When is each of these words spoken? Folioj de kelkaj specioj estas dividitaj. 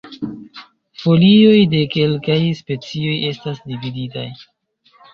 Folioj 1.01 1.59
de 1.75 1.83
kelkaj 1.97 2.39
specioj 2.65 3.15
estas 3.31 3.65
dividitaj. 3.71 4.29